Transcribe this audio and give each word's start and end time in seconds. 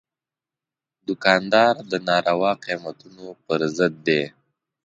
دوکاندار 1.07 1.75
د 1.91 1.93
ناروا 2.07 2.51
قیمتونو 2.65 3.25
پر 3.45 3.59
ضد 3.77 3.93
دی. 4.07 4.23